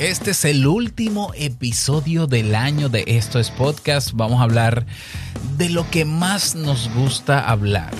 Este 0.00 0.30
es 0.30 0.46
el 0.46 0.66
último 0.66 1.30
episodio 1.36 2.26
del 2.26 2.54
año 2.54 2.88
de 2.88 3.04
Esto 3.06 3.38
es 3.38 3.50
Podcast. 3.50 4.12
Vamos 4.14 4.40
a 4.40 4.44
hablar 4.44 4.86
de 5.58 5.68
lo 5.68 5.90
que 5.90 6.06
más 6.06 6.54
nos 6.54 6.90
gusta 6.94 7.46
hablar. 7.46 7.90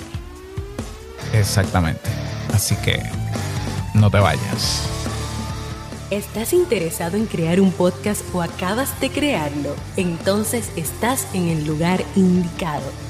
Exactamente. 1.34 2.08
Así 2.54 2.74
que 2.76 3.02
no 3.92 4.10
te 4.10 4.18
vayas. 4.18 4.80
¿Estás 6.10 6.54
interesado 6.54 7.18
en 7.18 7.26
crear 7.26 7.60
un 7.60 7.70
podcast 7.70 8.22
o 8.32 8.40
acabas 8.40 8.98
de 9.02 9.10
crearlo? 9.10 9.76
Entonces 9.98 10.70
estás 10.76 11.26
en 11.34 11.48
el 11.48 11.66
lugar 11.66 12.02
indicado 12.16 13.09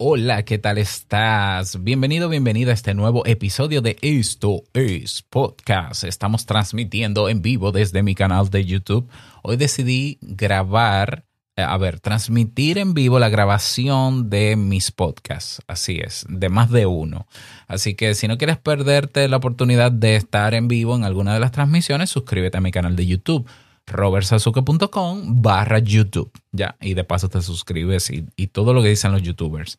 Hola, 0.00 0.44
¿qué 0.44 0.58
tal 0.58 0.78
estás? 0.78 1.82
Bienvenido, 1.82 2.28
bienvenida 2.28 2.70
a 2.70 2.74
este 2.74 2.94
nuevo 2.94 3.26
episodio 3.26 3.82
de 3.82 3.96
Esto 4.00 4.62
es 4.72 5.24
Podcast. 5.28 6.04
Estamos 6.04 6.46
transmitiendo 6.46 7.28
en 7.28 7.42
vivo 7.42 7.72
desde 7.72 8.04
mi 8.04 8.14
canal 8.14 8.48
de 8.48 8.64
YouTube. 8.64 9.08
Hoy 9.42 9.56
decidí 9.56 10.18
grabar, 10.22 11.24
eh, 11.56 11.62
a 11.62 11.76
ver, 11.78 11.98
transmitir 11.98 12.78
en 12.78 12.94
vivo 12.94 13.18
la 13.18 13.28
grabación 13.28 14.30
de 14.30 14.54
mis 14.54 14.92
podcasts. 14.92 15.62
Así 15.66 15.98
es, 16.00 16.24
de 16.28 16.48
más 16.48 16.70
de 16.70 16.86
uno. 16.86 17.26
Así 17.66 17.96
que 17.96 18.14
si 18.14 18.28
no 18.28 18.38
quieres 18.38 18.58
perderte 18.58 19.26
la 19.26 19.38
oportunidad 19.38 19.90
de 19.90 20.14
estar 20.14 20.54
en 20.54 20.68
vivo 20.68 20.94
en 20.94 21.02
alguna 21.02 21.34
de 21.34 21.40
las 21.40 21.50
transmisiones, 21.50 22.08
suscríbete 22.08 22.56
a 22.56 22.60
mi 22.60 22.70
canal 22.70 22.94
de 22.94 23.04
YouTube 23.04 23.48
robertsazuke.com 23.88 25.42
barra 25.42 25.78
YouTube. 25.78 26.30
Ya, 26.52 26.76
y 26.80 26.94
de 26.94 27.04
paso 27.04 27.28
te 27.28 27.42
suscribes 27.42 28.10
y, 28.10 28.46
todo 28.48 28.72
lo 28.72 28.82
que 28.82 28.88
dicen 28.88 29.12
los 29.12 29.22
youtubers. 29.22 29.78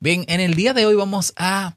Bien, 0.00 0.24
en 0.28 0.40
el 0.40 0.54
día 0.54 0.72
de 0.72 0.86
hoy 0.86 0.94
vamos 0.94 1.34
a, 1.36 1.76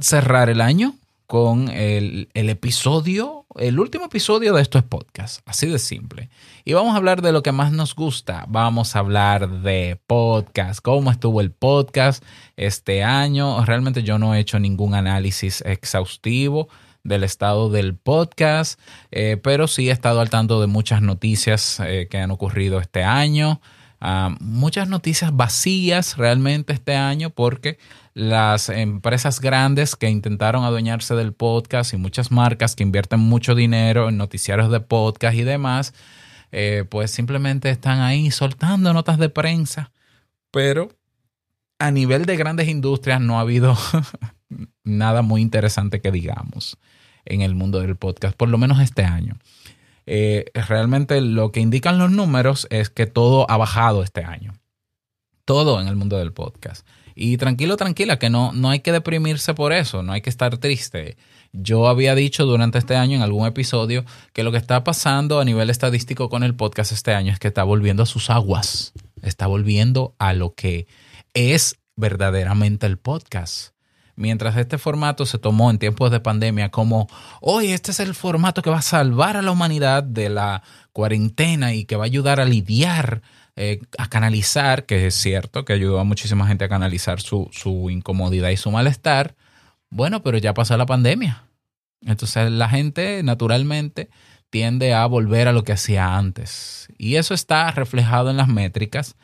cerrar 0.00 0.50
el 0.50 0.60
año 0.60 0.94
con 1.26 1.68
el, 1.68 2.28
el, 2.34 2.50
episodio, 2.50 3.46
el 3.56 3.78
último 3.78 4.04
episodio 4.04 4.52
de 4.52 4.60
esto 4.60 4.78
es 4.78 4.84
podcast, 4.84 5.40
así 5.46 5.66
de 5.66 5.78
simple. 5.78 6.28
Y 6.64 6.74
vamos 6.74 6.94
a 6.94 6.98
hablar 6.98 7.22
de 7.22 7.32
lo 7.32 7.42
que 7.42 7.52
más 7.52 7.72
nos 7.72 7.94
gusta. 7.94 8.44
Vamos 8.48 8.94
a 8.94 8.98
hablar 8.98 9.62
de 9.62 9.98
podcast, 10.06 10.80
cómo 10.80 11.10
estuvo 11.10 11.40
el 11.40 11.50
podcast 11.50 12.22
este 12.56 13.02
año. 13.02 13.64
Realmente 13.64 14.02
yo 14.02 14.18
no 14.18 14.34
he 14.34 14.40
hecho 14.40 14.58
ningún 14.58 14.94
análisis 14.94 15.62
exhaustivo 15.62 16.68
del 17.04 17.24
estado 17.24 17.70
del 17.70 17.96
podcast, 17.96 18.78
eh, 19.10 19.38
pero 19.42 19.66
sí 19.66 19.88
he 19.88 19.92
estado 19.92 20.20
al 20.20 20.30
tanto 20.30 20.60
de 20.60 20.66
muchas 20.66 21.02
noticias 21.02 21.80
eh, 21.80 22.08
que 22.10 22.18
han 22.18 22.30
ocurrido 22.30 22.80
este 22.80 23.02
año. 23.02 23.60
Ah, 24.00 24.34
muchas 24.40 24.88
noticias 24.88 25.34
vacías 25.34 26.16
realmente 26.16 26.72
este 26.72 26.96
año 26.96 27.30
porque 27.30 27.78
las 28.14 28.68
empresas 28.68 29.40
grandes 29.40 29.94
que 29.94 30.10
intentaron 30.10 30.64
adueñarse 30.64 31.14
del 31.14 31.32
podcast 31.32 31.94
y 31.94 31.98
muchas 31.98 32.32
marcas 32.32 32.74
que 32.74 32.82
invierten 32.82 33.20
mucho 33.20 33.54
dinero 33.54 34.08
en 34.08 34.16
noticiarios 34.16 34.72
de 34.72 34.80
podcast 34.80 35.36
y 35.36 35.42
demás, 35.42 35.94
eh, 36.50 36.84
pues 36.90 37.10
simplemente 37.12 37.70
están 37.70 38.00
ahí 38.00 38.30
soltando 38.30 38.92
notas 38.92 39.18
de 39.18 39.28
prensa, 39.28 39.92
pero 40.50 40.90
a 41.78 41.90
nivel 41.90 42.26
de 42.26 42.36
grandes 42.36 42.68
industrias 42.68 43.20
no 43.20 43.38
ha 43.38 43.42
habido 43.42 43.76
nada 44.84 45.22
muy 45.22 45.40
interesante 45.40 46.00
que 46.00 46.10
digamos 46.10 46.78
en 47.24 47.42
el 47.42 47.54
mundo 47.54 47.80
del 47.80 47.96
podcast, 47.96 48.36
por 48.36 48.48
lo 48.48 48.58
menos 48.58 48.80
este 48.80 49.04
año. 49.04 49.36
Eh, 50.06 50.46
realmente 50.54 51.20
lo 51.20 51.52
que 51.52 51.60
indican 51.60 51.98
los 51.98 52.10
números 52.10 52.66
es 52.70 52.90
que 52.90 53.06
todo 53.06 53.50
ha 53.50 53.56
bajado 53.56 54.02
este 54.02 54.24
año. 54.24 54.54
Todo 55.44 55.80
en 55.80 55.88
el 55.88 55.96
mundo 55.96 56.18
del 56.18 56.32
podcast. 56.32 56.86
Y 57.14 57.36
tranquilo, 57.36 57.76
tranquila, 57.76 58.18
que 58.18 58.30
no, 58.30 58.52
no 58.52 58.70
hay 58.70 58.80
que 58.80 58.92
deprimirse 58.92 59.54
por 59.54 59.72
eso, 59.72 60.02
no 60.02 60.12
hay 60.12 60.22
que 60.22 60.30
estar 60.30 60.56
triste. 60.58 61.16
Yo 61.52 61.88
había 61.88 62.14
dicho 62.14 62.46
durante 62.46 62.78
este 62.78 62.96
año 62.96 63.16
en 63.16 63.22
algún 63.22 63.46
episodio 63.46 64.04
que 64.32 64.42
lo 64.42 64.52
que 64.52 64.58
está 64.58 64.82
pasando 64.84 65.38
a 65.38 65.44
nivel 65.44 65.68
estadístico 65.68 66.30
con 66.30 66.42
el 66.42 66.54
podcast 66.54 66.92
este 66.92 67.12
año 67.12 67.32
es 67.32 67.38
que 67.38 67.48
está 67.48 67.64
volviendo 67.64 68.02
a 68.04 68.06
sus 68.06 68.30
aguas, 68.30 68.92
está 69.20 69.46
volviendo 69.46 70.14
a 70.18 70.32
lo 70.32 70.54
que 70.54 70.86
es 71.34 71.78
verdaderamente 71.96 72.86
el 72.86 72.98
podcast 72.98 73.71
mientras 74.22 74.56
este 74.56 74.78
formato 74.78 75.26
se 75.26 75.38
tomó 75.38 75.68
en 75.68 75.78
tiempos 75.78 76.12
de 76.12 76.20
pandemia 76.20 76.70
como, 76.70 77.08
hoy 77.40 77.72
este 77.72 77.90
es 77.90 77.98
el 77.98 78.14
formato 78.14 78.62
que 78.62 78.70
va 78.70 78.78
a 78.78 78.82
salvar 78.82 79.36
a 79.36 79.42
la 79.42 79.50
humanidad 79.50 80.04
de 80.04 80.28
la 80.28 80.62
cuarentena 80.92 81.74
y 81.74 81.86
que 81.86 81.96
va 81.96 82.04
a 82.04 82.06
ayudar 82.06 82.40
a 82.40 82.44
lidiar, 82.44 83.20
eh, 83.56 83.80
a 83.98 84.08
canalizar, 84.08 84.86
que 84.86 85.08
es 85.08 85.16
cierto 85.16 85.64
que 85.64 85.72
ayudó 85.72 85.98
a 85.98 86.04
muchísima 86.04 86.46
gente 86.46 86.64
a 86.64 86.68
canalizar 86.68 87.20
su, 87.20 87.50
su 87.52 87.90
incomodidad 87.90 88.50
y 88.50 88.56
su 88.56 88.70
malestar, 88.70 89.34
bueno, 89.90 90.22
pero 90.22 90.38
ya 90.38 90.54
pasó 90.54 90.76
la 90.76 90.86
pandemia. 90.86 91.44
Entonces 92.02 92.48
la 92.52 92.68
gente 92.68 93.24
naturalmente 93.24 94.08
tiende 94.50 94.94
a 94.94 95.04
volver 95.06 95.48
a 95.48 95.52
lo 95.52 95.64
que 95.64 95.72
hacía 95.72 96.16
antes. 96.16 96.88
Y 96.96 97.16
eso 97.16 97.34
está 97.34 97.68
reflejado 97.72 98.30
en 98.30 98.36
las 98.36 98.46
métricas 98.46 99.16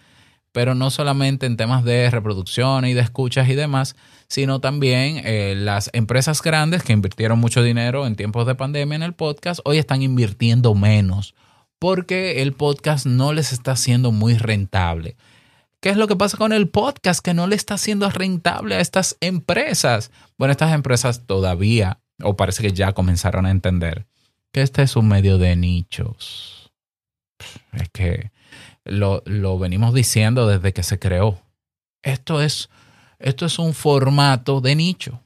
pero 0.59 0.75
no 0.75 0.91
solamente 0.91 1.47
en 1.47 1.57
temas 1.57 1.85
de 1.85 2.11
reproducción 2.11 2.85
y 2.85 2.93
de 2.93 3.01
escuchas 3.01 3.49
y 3.49 3.55
demás, 3.55 3.95
sino 4.27 4.61
también 4.61 5.23
eh, 5.25 5.55
las 5.57 5.89
empresas 5.93 6.43
grandes 6.43 6.83
que 6.83 6.93
invirtieron 6.93 7.39
mucho 7.39 7.63
dinero 7.63 8.09
en 8.09 8.17
tiempos 8.17 8.45
de 8.45 8.57
pandemia 8.57 8.97
en 8.97 9.05
el 9.05 9.13
podcast, 9.13 9.61
hoy 9.63 9.79
están 9.79 10.03
invirtiendo 10.03 10.75
menos 10.75 11.37
porque 11.79 12.43
el 12.43 12.55
podcast 12.55 13.07
no 13.07 13.33
les 13.33 13.53
está 13.53 13.77
siendo 13.77 14.11
muy 14.11 14.37
rentable. 14.37 15.17
¿Qué 15.81 15.91
es 15.91 15.97
lo 15.97 16.09
que 16.09 16.17
pasa 16.17 16.37
con 16.37 16.53
el 16.53 16.69
podcast 16.69 17.25
que 17.25 17.35
no 17.35 17.47
le 17.47 17.55
está 17.55 17.79
siendo 17.79 18.11
rentable 18.11 18.75
a 18.75 18.81
estas 18.81 19.17
empresas? 19.21 20.11
Bueno, 20.39 20.51
estas 20.51 20.75
empresas 20.75 21.25
todavía, 21.25 22.01
o 22.21 22.37
parece 22.37 22.65
que 22.65 22.73
ya 22.73 22.95
comenzaron 22.95 23.47
a 23.47 23.53
entender, 23.53 24.09
que 24.51 24.63
este 24.63 24.83
es 24.83 24.97
un 24.97 25.07
medio 25.07 25.39
de 25.39 25.55
nichos. 25.55 26.73
Es 27.75 27.89
que 27.91 28.33
lo, 28.89 29.59
venimos 29.59 29.95
diciendo 29.95 30.47
desde 30.47 30.73
que 30.73 30.83
se 30.83 30.99
creó. 30.99 31.41
Esto 32.03 32.41
es, 32.41 32.69
esto 33.19 33.47
es 33.47 33.59
un 33.59 33.75
formato 33.75 34.61
de 34.61 34.75
nicho. 34.75 35.21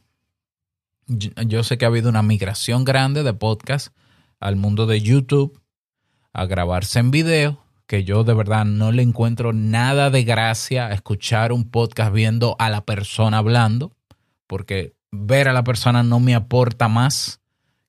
Yo, 1.06 1.62
sé 1.62 1.78
que 1.78 1.84
ha 1.84 1.88
habido 1.88 2.08
una 2.08 2.22
migración 2.22 2.84
grande 2.84 3.22
de 3.22 3.34
podcast 3.34 3.94
al 4.40 4.56
mundo 4.56 4.86
de 4.86 5.00
YouTube, 5.00 5.60
a 6.32 6.46
grabarse 6.46 6.98
en 6.98 7.10
video, 7.10 7.62
que 7.86 8.04
yo 8.04 8.24
de 8.24 8.34
verdad 8.34 8.64
no 8.64 8.92
le 8.92 9.02
encuentro 9.02 9.52
nada 9.52 10.10
de 10.10 10.24
gracia 10.24 10.86
a 10.86 10.94
escuchar 10.94 11.52
un 11.52 11.70
podcast 11.70 12.12
viendo 12.12 12.56
a 12.58 12.70
la 12.70 12.84
persona 12.84 13.38
hablando, 13.38 13.92
porque 14.46 14.94
ver 15.10 15.48
a 15.48 15.52
la 15.52 15.64
persona 15.64 16.02
no 16.02 16.18
me 16.18 16.34
aporta 16.34 16.88
más 16.88 17.40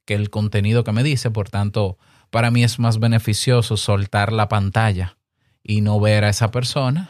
que 0.06 0.16
el 0.16 0.30
contenido 0.30 0.84
que 0.84 0.92
me 0.92 1.04
dice, 1.04 1.32
por 1.32 1.50
tanto, 1.50 1.98
para 2.30 2.52
mí 2.52 2.64
es 2.64 2.80
más 2.80 3.00
beneficioso 3.00 3.78
soltar 3.78 4.34
la 4.34 4.50
pantalla 4.50 5.18
y 5.64 5.82
no 5.82 6.00
ver 6.00 6.26
a 6.26 6.30
esa 6.30 6.52
persona, 6.52 7.10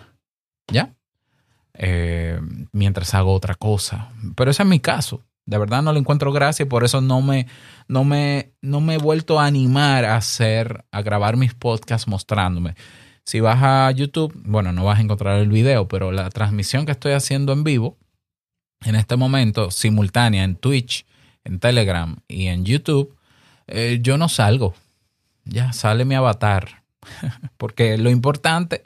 ¿ya? 0.72 0.94
Eh, 1.74 2.40
mientras 2.72 3.14
hago 3.16 3.34
otra 3.34 3.56
cosa. 3.56 4.12
Pero 4.36 4.52
ese 4.52 4.64
es 4.64 4.70
mi 4.70 4.80
caso. 4.80 5.24
De 5.46 5.58
verdad 5.58 5.82
no 5.82 5.92
le 5.92 6.00
encuentro 6.00 6.32
gracia 6.32 6.64
y 6.64 6.70
por 6.70 6.86
eso 6.86 7.02
no 7.02 7.22
me, 7.22 7.48
no 7.88 8.04
me, 8.04 8.54
no 8.62 8.80
me 8.80 8.96
he 8.96 8.98
vuelto 8.98 9.40
a 9.40 9.46
animar 9.46 10.06
a 10.06 10.16
hacer, 10.16 10.86
a 10.92 11.02
grabar 11.02 11.36
mis 11.36 11.54
podcasts 11.54 12.08
mostrándome. 12.08 12.76
Si 13.26 13.40
vas 13.40 13.60
a 13.62 13.92
YouTube, 13.92 14.34
bueno, 14.46 14.72
no 14.72 14.86
vas 14.86 15.00
a 15.00 15.02
encontrar 15.02 15.40
el 15.40 15.50
video, 15.50 15.88
pero 15.88 16.12
la 16.12 16.30
transmisión 16.30 16.86
que 16.86 16.92
estoy 16.94 17.14
haciendo 17.14 17.52
en 17.52 17.64
vivo, 17.64 17.98
en 18.86 18.96
este 18.96 19.16
momento, 19.16 19.72
simultánea 19.72 20.44
en 20.44 20.56
Twitch, 20.56 21.06
en 21.44 21.60
Telegram 21.60 22.18
y 22.28 22.48
en 22.48 22.66
YouTube, 22.66 23.18
eh, 23.68 24.00
yo 24.02 24.18
no 24.18 24.30
salgo. 24.30 24.76
Ya 25.46 25.74
sale 25.74 26.06
mi 26.06 26.16
avatar 26.16 26.83
porque 27.58 27.98
lo 27.98 28.10
importante 28.10 28.84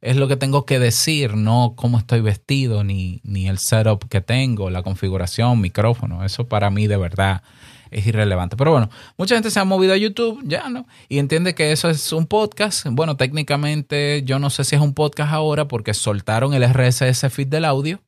es 0.00 0.16
lo 0.16 0.28
que 0.28 0.36
tengo 0.36 0.64
que 0.66 0.78
decir, 0.78 1.34
no 1.34 1.74
cómo 1.76 1.98
estoy 1.98 2.20
vestido, 2.20 2.84
ni, 2.84 3.20
ni 3.24 3.48
el 3.48 3.58
setup 3.58 4.08
que 4.08 4.20
tengo, 4.20 4.70
la 4.70 4.82
configuración, 4.82 5.60
micrófono. 5.60 6.24
Eso 6.24 6.46
para 6.46 6.70
mí 6.70 6.86
de 6.86 6.96
verdad 6.96 7.42
es 7.90 8.06
irrelevante. 8.06 8.56
Pero 8.56 8.72
bueno, 8.72 8.90
mucha 9.16 9.34
gente 9.34 9.50
se 9.50 9.58
ha 9.58 9.64
movido 9.64 9.94
a 9.94 9.96
YouTube, 9.96 10.42
ya, 10.44 10.68
¿no? 10.68 10.86
Y 11.08 11.18
entiende 11.18 11.54
que 11.54 11.72
eso 11.72 11.88
es 11.88 12.12
un 12.12 12.26
podcast. 12.26 12.86
Bueno, 12.90 13.16
técnicamente 13.16 14.22
yo 14.24 14.38
no 14.38 14.50
sé 14.50 14.64
si 14.64 14.76
es 14.76 14.80
un 14.80 14.94
podcast 14.94 15.32
ahora 15.32 15.66
porque 15.66 15.94
soltaron 15.94 16.54
el 16.54 16.62
RSS 16.62 17.28
feed 17.30 17.48
del 17.48 17.64
audio. 17.64 18.00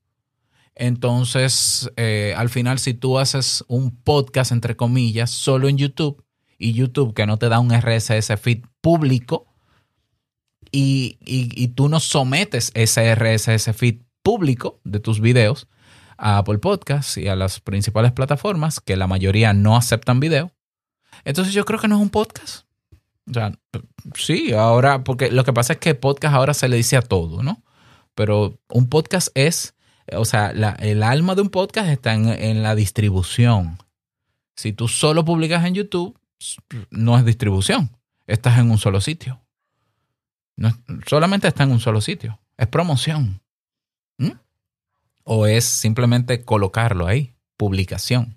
Entonces, 0.75 1.91
eh, 1.97 2.35
al 2.37 2.51
final, 2.51 2.79
si 2.79 2.95
tú 2.95 3.19
haces 3.19 3.65
un 3.67 3.97
podcast, 3.97 4.53
entre 4.53 4.77
comillas, 4.77 5.31
solo 5.31 5.69
en 5.69 5.77
YouTube, 5.79 6.25
y 6.59 6.73
YouTube 6.73 7.15
que 7.15 7.27
no 7.27 7.39
te 7.39 7.49
da 7.49 7.61
un 7.61 7.73
RSS 7.73 8.37
feed 8.37 8.65
público 8.81 9.48
y, 10.71 11.19
y 11.21 11.69
tú 11.69 11.89
no 11.89 12.01
sometes 12.01 12.71
ese 12.75 13.15
RSS 13.15 13.75
feed 13.75 14.03
público 14.23 14.81
de 14.85 15.01
tus 15.01 15.21
videos 15.21 15.69
a 16.19 16.39
Apple 16.39 16.59
Podcasts 16.59 17.17
y 17.17 17.29
a 17.29 17.37
las 17.37 17.61
principales 17.61 18.13
plataformas, 18.13 18.81
que 18.81 18.97
la 18.97 19.07
mayoría 19.07 19.53
no 19.53 19.77
aceptan 19.77 20.21
video, 20.21 20.53
entonces 21.25 21.55
yo 21.55 21.65
creo 21.65 21.79
que 21.79 21.89
no 21.89 21.97
es 21.97 22.03
un 22.03 22.11
podcast. 22.11 22.67
O 23.29 23.35
sea, 23.35 23.53
sí, 24.15 24.53
ahora, 24.53 25.05
porque 25.05 25.31
lo 25.31 25.45
que 25.45 25.53
pasa 25.53 25.75
es 25.75 25.79
que 25.79 25.95
podcast 25.95 26.35
ahora 26.35 26.55
se 26.55 26.69
le 26.69 26.77
dice 26.77 26.97
a 26.97 27.03
todo, 27.03 27.43
¿no? 27.43 27.63
Pero 28.15 28.59
un 28.69 28.89
podcast 28.89 29.29
es, 29.35 29.75
o 30.13 30.25
sea, 30.25 30.51
el 30.81 31.03
alma 31.03 31.35
de 31.35 31.43
un 31.43 31.51
podcast 31.51 31.89
está 31.89 32.15
en, 32.15 32.63
la 32.63 32.75
distribución. 32.75 33.79
Si 34.57 34.73
tú 34.73 34.89
solo 34.89 35.25
publicas 35.25 35.65
en 35.67 35.75
YouTube, 35.75 36.19
no 36.91 37.17
es 37.17 37.25
distribución, 37.25 37.97
estás 38.27 38.59
en 38.59 38.71
un 38.71 38.79
solo 38.79 39.01
sitio. 39.01 39.41
No, 40.59 40.77
solamente 41.07 41.47
está 41.47 41.63
en 41.63 41.71
un 41.71 41.79
solo 41.79 42.01
sitio, 42.01 42.41
es 42.57 42.67
promoción. 42.67 43.41
¿Mm? 44.19 44.33
O 45.23 45.47
es 45.47 45.65
simplemente 45.65 46.45
colocarlo 46.45 47.07
ahí, 47.07 47.33
publicación. 47.57 48.37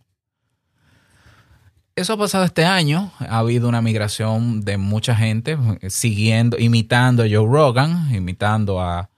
Eso 1.95 2.13
ha 2.13 2.17
pasado 2.17 2.45
este 2.45 2.63
año. 2.63 3.11
Ha 3.17 3.39
habido 3.39 3.67
una 3.67 3.81
migración 3.81 4.61
de 4.61 4.77
mucha 4.77 5.15
gente 5.15 5.57
eh, 5.81 5.89
siguiendo, 5.89 6.59
imitando 6.59 7.23
a 7.23 7.25
Joe 7.25 7.47
Rogan, 7.47 8.13
imitando 8.13 8.79
a, 8.79 9.09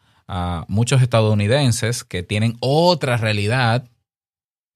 muchos 0.68 1.02
estadounidenses 1.04 2.04
que 2.04 2.24
tienen 2.24 2.56
otra 2.60 3.18
realidad. 3.18 3.88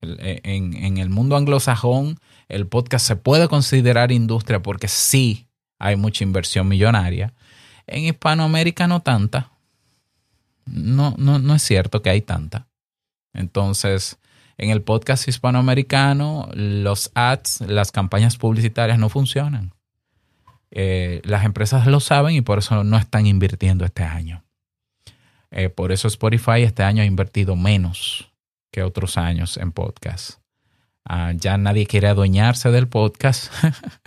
Eh, 0.02 0.42
en, 0.44 0.76
en, 0.76 0.98
el 0.98 1.10
mundo 1.10 1.36
anglosajón, 1.36 2.20
el 2.48 2.68
podcast 2.68 3.08
se 3.08 3.16
puede 3.16 3.48
considerar 3.48 4.12
industria 4.12 4.62
porque 4.62 4.88
sí 4.88 5.48
hay 5.80 5.96
mucha 5.96 6.24
inversión 6.24 6.68
millonaria. 6.68 7.34
En 7.88 8.04
Hispanoamérica 8.04 8.88
no 8.88 9.02
tanta. 9.02 9.52
No, 10.66 11.16
no, 11.18 11.40
no 11.40 11.56
es 11.56 11.64
cierto 11.64 12.02
que 12.02 12.10
hay 12.10 12.22
tanta. 12.22 12.68
Entonces, 13.34 14.20
en 14.58 14.70
el 14.70 14.82
podcast 14.82 15.28
hispanoamericano, 15.28 16.50
los 16.54 17.12
ads, 17.16 17.62
las 17.62 17.92
campañas 17.92 18.38
publicitarias 18.38 19.00
no 19.00 19.10
funcionan. 19.10 19.74
Eh, 20.72 21.22
las 21.24 21.46
empresas 21.46 21.88
lo 21.88 22.00
saben 22.00 22.36
y 22.36 22.42
por 22.42 22.60
eso 22.60 22.84
no 22.84 22.98
están 22.98 23.26
invirtiendo 23.26 23.86
este 23.86 24.04
año. 24.04 24.44
Eh, 25.52 25.70
por 25.70 25.92
eso 25.92 26.08
Spotify 26.08 26.64
este 26.64 26.84
año 26.84 27.04
ha 27.04 27.06
invertido 27.06 27.56
menos 27.56 28.34
que 28.72 28.84
otros 28.84 29.18
años 29.18 29.58
en 29.58 29.72
podcast. 29.72 30.40
Ah, 31.06 31.32
ya 31.34 31.58
nadie 31.58 31.86
quiere 31.86 32.08
adueñarse 32.08 32.70
del 32.70 32.88
podcast 32.90 33.52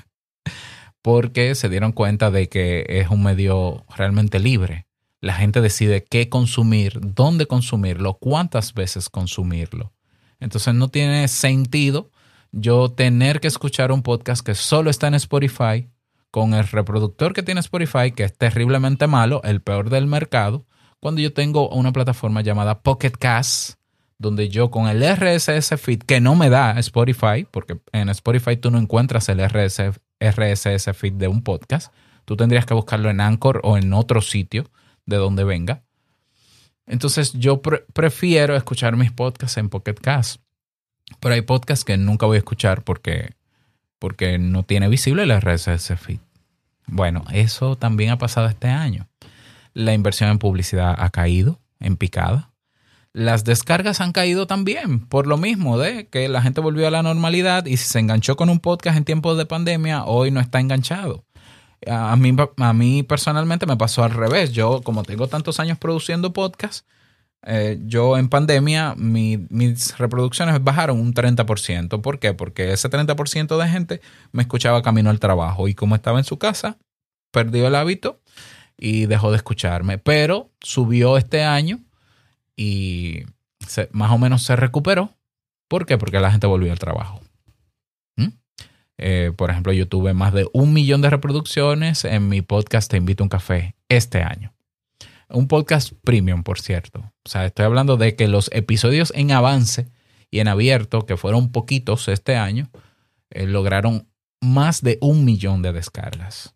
porque 1.02 1.54
se 1.54 1.68
dieron 1.68 1.92
cuenta 1.92 2.30
de 2.30 2.48
que 2.48 2.84
es 2.88 3.08
un 3.08 3.22
medio 3.22 3.84
realmente 3.96 4.38
libre. 4.38 4.86
La 5.20 5.34
gente 5.34 5.60
decide 5.60 6.04
qué 6.04 6.28
consumir, 6.28 6.98
dónde 7.00 7.46
consumirlo, 7.46 8.14
cuántas 8.14 8.74
veces 8.74 9.08
consumirlo. 9.08 9.92
Entonces 10.40 10.74
no 10.74 10.88
tiene 10.88 11.28
sentido 11.28 12.10
yo 12.52 12.90
tener 12.90 13.40
que 13.40 13.48
escuchar 13.48 13.92
un 13.92 14.02
podcast 14.02 14.44
que 14.44 14.54
solo 14.54 14.90
está 14.90 15.08
en 15.08 15.14
Spotify, 15.14 15.88
con 16.30 16.54
el 16.54 16.66
reproductor 16.66 17.32
que 17.32 17.42
tiene 17.42 17.60
Spotify, 17.60 18.12
que 18.12 18.24
es 18.24 18.36
terriblemente 18.36 19.06
malo, 19.06 19.40
el 19.44 19.60
peor 19.60 19.90
del 19.90 20.06
mercado, 20.06 20.66
cuando 21.00 21.20
yo 21.20 21.32
tengo 21.32 21.68
una 21.70 21.92
plataforma 21.92 22.40
llamada 22.40 22.82
Pocket 22.82 23.12
Cast, 23.12 23.78
donde 24.18 24.48
yo 24.48 24.70
con 24.70 24.86
el 24.86 25.02
RSS 25.02 25.80
feed 25.80 26.02
que 26.02 26.20
no 26.20 26.36
me 26.36 26.50
da 26.50 26.78
Spotify, 26.78 27.46
porque 27.50 27.80
en 27.92 28.10
Spotify 28.10 28.56
tú 28.56 28.70
no 28.70 28.78
encuentras 28.78 29.28
el 29.28 29.40
RSS 29.40 29.98
feed 30.94 31.14
de 31.14 31.28
un 31.28 31.42
podcast, 31.42 31.92
tú 32.24 32.36
tendrías 32.36 32.66
que 32.66 32.74
buscarlo 32.74 33.10
en 33.10 33.20
Anchor 33.20 33.60
o 33.64 33.76
en 33.76 33.92
otro 33.92 34.20
sitio 34.20 34.70
de 35.06 35.16
donde 35.16 35.44
venga. 35.44 35.82
Entonces 36.86 37.32
yo 37.34 37.62
prefiero 37.62 38.56
escuchar 38.56 38.96
mis 38.96 39.12
podcasts 39.12 39.56
en 39.56 39.68
Pocket 39.68 39.94
Cast. 39.94 40.40
Pero 41.18 41.34
hay 41.34 41.42
podcasts 41.42 41.84
que 41.84 41.96
nunca 41.96 42.26
voy 42.26 42.36
a 42.36 42.38
escuchar 42.38 42.82
porque, 42.82 43.34
porque 43.98 44.38
no 44.38 44.62
tiene 44.64 44.88
visible 44.88 45.22
el 45.22 45.40
RSS 45.40 45.98
feed. 45.98 46.20
Bueno, 46.86 47.24
eso 47.32 47.76
también 47.76 48.10
ha 48.10 48.18
pasado 48.18 48.48
este 48.48 48.68
año. 48.68 49.08
La 49.72 49.94
inversión 49.94 50.30
en 50.30 50.38
publicidad 50.38 50.94
ha 50.98 51.10
caído 51.10 51.60
en 51.78 51.96
picada. 51.96 52.49
Las 53.12 53.44
descargas 53.44 54.00
han 54.00 54.12
caído 54.12 54.46
también 54.46 55.00
por 55.06 55.26
lo 55.26 55.36
mismo 55.36 55.78
de 55.78 56.06
que 56.08 56.28
la 56.28 56.42
gente 56.42 56.60
volvió 56.60 56.86
a 56.86 56.92
la 56.92 57.02
normalidad 57.02 57.66
y 57.66 57.76
si 57.76 57.84
se 57.84 57.98
enganchó 57.98 58.36
con 58.36 58.48
un 58.48 58.60
podcast 58.60 58.96
en 58.96 59.04
tiempos 59.04 59.36
de 59.36 59.46
pandemia, 59.46 60.04
hoy 60.04 60.30
no 60.30 60.40
está 60.40 60.60
enganchado. 60.60 61.24
A 61.88 62.14
mí, 62.14 62.36
a 62.58 62.72
mí 62.72 63.02
personalmente 63.02 63.66
me 63.66 63.76
pasó 63.76 64.04
al 64.04 64.12
revés. 64.12 64.52
Yo, 64.52 64.82
como 64.82 65.02
tengo 65.02 65.26
tantos 65.26 65.58
años 65.58 65.78
produciendo 65.78 66.32
podcast, 66.32 66.86
eh, 67.42 67.78
yo 67.86 68.18
en 68.18 68.28
pandemia 68.28 68.94
mis 68.96 69.96
reproducciones 69.98 70.62
bajaron 70.62 71.00
un 71.00 71.12
30%. 71.12 72.00
¿Por 72.02 72.18
qué? 72.20 72.34
Porque 72.34 72.72
ese 72.72 72.90
30% 72.90 73.58
de 73.60 73.68
gente 73.68 74.00
me 74.30 74.42
escuchaba 74.42 74.82
camino 74.82 75.10
al 75.10 75.18
trabajo 75.18 75.66
y 75.66 75.74
como 75.74 75.96
estaba 75.96 76.18
en 76.18 76.24
su 76.24 76.38
casa, 76.38 76.78
perdió 77.32 77.66
el 77.66 77.74
hábito 77.74 78.20
y 78.76 79.06
dejó 79.06 79.30
de 79.30 79.38
escucharme. 79.38 79.98
Pero 79.98 80.50
subió 80.60 81.16
este 81.16 81.42
año 81.42 81.80
y 82.60 83.24
más 83.92 84.10
o 84.10 84.18
menos 84.18 84.42
se 84.42 84.54
recuperó. 84.54 85.16
¿Por 85.66 85.86
qué? 85.86 85.96
Porque 85.96 86.20
la 86.20 86.30
gente 86.30 86.46
volvió 86.46 86.70
al 86.70 86.78
trabajo. 86.78 87.20
Eh, 89.02 89.32
por 89.34 89.48
ejemplo, 89.50 89.72
yo 89.72 89.88
tuve 89.88 90.12
más 90.12 90.34
de 90.34 90.46
un 90.52 90.74
millón 90.74 91.00
de 91.00 91.08
reproducciones 91.08 92.04
en 92.04 92.28
mi 92.28 92.42
podcast 92.42 92.90
Te 92.90 92.98
invito 92.98 93.22
a 93.22 93.24
un 93.24 93.28
café 93.30 93.74
este 93.88 94.22
año. 94.22 94.52
Un 95.30 95.48
podcast 95.48 95.94
premium, 96.04 96.42
por 96.42 96.60
cierto. 96.60 97.10
O 97.24 97.30
sea, 97.30 97.46
estoy 97.46 97.64
hablando 97.64 97.96
de 97.96 98.14
que 98.14 98.28
los 98.28 98.50
episodios 98.52 99.10
en 99.16 99.32
avance 99.32 99.88
y 100.30 100.40
en 100.40 100.48
abierto, 100.48 101.06
que 101.06 101.16
fueron 101.16 101.52
poquitos 101.52 102.08
este 102.08 102.36
año, 102.36 102.68
eh, 103.30 103.46
lograron 103.46 104.06
más 104.42 104.82
de 104.82 104.98
un 105.00 105.24
millón 105.24 105.62
de 105.62 105.72
descargas. 105.72 106.54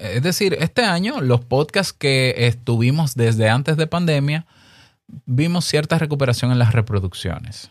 Es 0.00 0.22
decir, 0.22 0.56
este 0.60 0.82
año 0.84 1.20
los 1.20 1.44
podcasts 1.44 1.92
que 1.92 2.34
estuvimos 2.36 3.14
desde 3.14 3.48
antes 3.48 3.76
de 3.76 3.86
pandemia, 3.86 4.46
vimos 5.26 5.64
cierta 5.64 5.98
recuperación 5.98 6.52
en 6.52 6.58
las 6.58 6.72
reproducciones. 6.72 7.70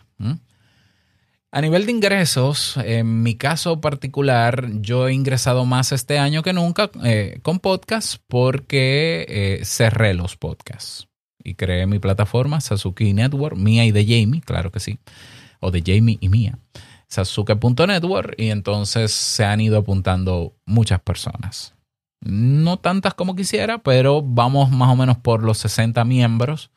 A 1.54 1.60
nivel 1.60 1.86
de 1.86 1.92
ingresos, 1.92 2.78
en 2.78 3.24
mi 3.24 3.36
caso 3.36 3.82
particular, 3.82 4.70
yo 4.80 5.10
he 5.10 5.14
ingresado 5.14 5.66
más 5.66 5.92
este 5.92 6.18
año 6.18 6.44
que 6.44 6.54
nunca 6.54 6.90
eh, 7.04 7.40
con 7.42 7.60
podcasts 7.60 8.22
porque 8.28 9.26
eh, 9.28 9.66
cerré 9.66 10.14
los 10.14 10.38
podcasts 10.38 11.10
y 11.44 11.56
creé 11.56 11.88
mi 11.88 12.00
plataforma 12.00 12.62
Sasuke 12.62 13.14
Network, 13.14 13.58
mía 13.58 13.84
y 13.84 13.92
de 13.92 14.06
Jamie, 14.06 14.40
claro 14.40 14.72
que 14.72 14.80
sí, 14.80 15.00
o 15.60 15.72
de 15.72 15.84
Jamie 15.86 16.18
y 16.22 16.30
mía, 16.30 16.58
sasuke.network 17.08 18.36
y 18.38 18.50
entonces 18.50 19.12
se 19.12 19.44
han 19.44 19.60
ido 19.60 19.78
apuntando 19.78 20.56
muchas 20.66 21.02
personas. 21.02 21.74
No 22.22 22.78
tantas 22.78 23.14
como 23.16 23.36
quisiera, 23.36 23.80
pero 23.80 24.22
vamos 24.22 24.72
más 24.72 24.90
o 24.90 24.96
menos 24.96 25.18
por 25.18 25.44
los 25.44 25.58
60 25.58 26.06
miembros 26.06 26.70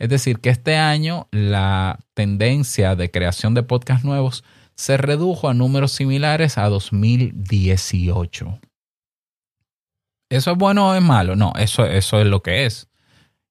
Es 0.00 0.08
decir, 0.08 0.40
que 0.40 0.50
este 0.50 0.76
año 0.76 1.28
la 1.30 2.00
tendencia 2.14 2.96
de 2.96 3.12
creación 3.12 3.54
de 3.54 3.62
podcasts 3.62 4.04
nuevos 4.04 4.42
se 4.74 4.96
redujo 4.96 5.48
a 5.48 5.54
números 5.54 5.92
similares 5.92 6.58
a 6.58 6.68
2018. 6.68 8.58
¿Eso 10.28 10.50
es 10.50 10.58
bueno 10.58 10.88
o 10.88 10.94
es 10.94 11.02
malo? 11.02 11.36
No, 11.36 11.52
eso, 11.56 11.86
eso 11.86 12.20
es 12.20 12.26
lo 12.26 12.42
que 12.42 12.66
es. 12.66 12.88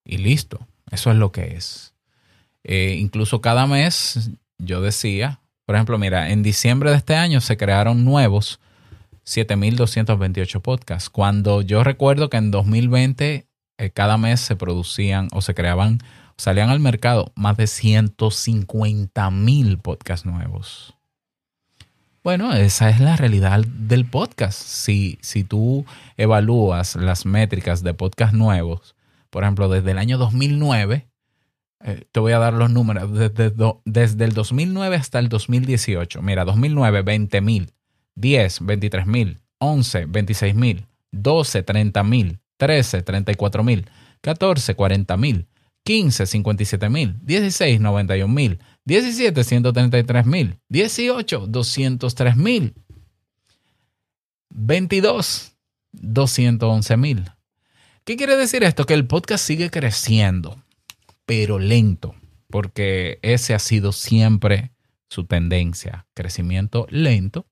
Y 0.04 0.18
listo, 0.18 0.68
eso 0.92 1.12
es 1.12 1.18
lo 1.18 1.32
que 1.32 1.56
es. 1.56 1.94
Eh, 2.64 2.98
incluso 3.00 3.40
cada 3.40 3.66
mes 3.66 4.32
yo 4.64 4.82
decía, 4.82 5.40
por 5.66 5.76
ejemplo, 5.76 5.98
mira, 5.98 6.30
en 6.32 6.44
diciembre 6.44 6.92
de 6.92 6.98
este 6.98 7.16
año 7.16 7.42
se 7.42 7.58
crearon 7.58 8.06
nuevos 8.06 8.60
7.228 9.26 10.62
podcasts, 10.62 11.10
cuando 11.10 11.62
yo 11.62 11.84
recuerdo 11.84 12.30
que 12.30 12.38
en 12.38 12.52
2020 12.52 13.48
eh, 13.78 13.90
cada 13.92 14.18
mes 14.18 14.40
se 14.42 14.56
producían 14.56 15.28
o 15.32 15.42
se 15.42 15.54
creaban, 15.54 16.00
salían 16.38 16.70
al 16.70 16.80
mercado 16.80 17.34
más 17.36 17.58
de 17.58 17.66
150.000 17.66 19.82
podcasts 19.82 20.26
nuevos. 20.26 20.96
Bueno, 22.24 22.54
esa 22.54 22.90
es 22.90 23.00
la 23.00 23.16
realidad 23.16 23.62
del 23.66 24.06
podcast. 24.06 24.62
Si, 24.62 25.18
si 25.22 25.44
tú 25.44 25.86
evalúas 26.18 26.96
las 26.96 27.26
métricas 27.26 27.82
de 27.82 27.96
podcast 27.96 28.34
nuevos, 28.34 28.96
por 29.32 29.44
ejemplo, 29.44 29.70
desde 29.70 29.92
el 29.92 29.98
año 29.98 30.20
2009, 30.20 31.08
eh, 31.84 32.06
te 32.12 32.20
voy 32.20 32.34
a 32.34 32.40
dar 32.40 32.54
los 32.54 32.70
números, 32.70 33.12
desde, 33.14 33.54
desde, 33.86 34.26
el 34.26 34.34
2009 34.34 34.96
hasta 34.96 35.20
el 35.20 35.30
2018. 35.30 36.22
Mira, 36.22 36.46
2009, 36.46 37.02
20 37.02 37.42
mil, 37.42 37.72
10, 38.16 38.66
23 38.66 39.08
mil, 39.08 39.40
11, 39.60 40.06
26 40.06 40.56
mil, 40.56 40.86
12, 41.12 41.64
30 41.64 42.04
mil, 42.04 42.40
13, 42.58 43.02
34 43.02 43.64
mil, 43.64 43.90
14, 44.22 44.76
40 44.76 45.18
mil, 45.18 45.48
15, 45.84 46.26
57 46.26 46.90
mil, 46.90 47.18
16, 47.24 47.82
91 47.82 48.34
mil, 48.34 48.60
17, 48.86 49.44
133 49.44 50.26
mil, 50.26 50.60
18, 50.70 51.48
203 51.48 52.36
mil, 52.38 52.76
22, 54.50 55.54
211 55.94 56.98
mil. 56.98 57.32
¿Qué 58.04 58.18
quiere 58.18 58.36
decir 58.36 58.64
esto? 58.64 58.86
Que 58.86 58.94
el 58.94 59.08
podcast 59.08 59.44
sigue 59.44 59.70
creciendo 59.70 60.62
pero 61.26 61.60
lento, 61.60 62.16
porque 62.50 63.20
ese 63.22 63.54
ha 63.54 63.60
sido 63.60 63.92
siempre 63.92 64.72
su 65.10 65.26
tendencia, 65.26 66.06
crecimiento 66.14 66.88
lento, 66.90 67.46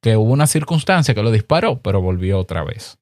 que 0.00 0.16
hubo 0.16 0.32
una 0.32 0.46
circunstancia 0.46 1.14
que 1.14 1.22
lo 1.22 1.30
disparó, 1.30 1.80
pero 1.80 2.00
volvió 2.00 2.38
otra 2.38 2.64
vez. 2.64 2.98